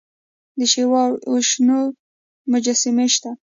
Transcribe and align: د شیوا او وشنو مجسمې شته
د 0.57 0.59
شیوا 0.71 1.01
او 1.07 1.13
وشنو 1.33 1.79
مجسمې 2.51 3.07
شته 3.13 3.31